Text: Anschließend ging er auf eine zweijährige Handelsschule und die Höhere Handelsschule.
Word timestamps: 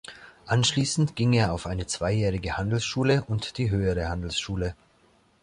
Anschließend 0.47 1.15
ging 1.15 1.31
er 1.33 1.53
auf 1.53 1.67
eine 1.67 1.85
zweijährige 1.85 2.57
Handelsschule 2.57 3.23
und 3.27 3.59
die 3.59 3.69
Höhere 3.69 4.09
Handelsschule. 4.09 4.73